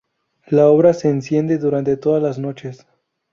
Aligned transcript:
La 0.47 0.65
obra 0.67 0.95
se 0.95 1.09
enciende 1.09 1.59
durante 1.59 1.95
todas 1.95 2.23
las 2.23 2.39
noches. 2.39 2.87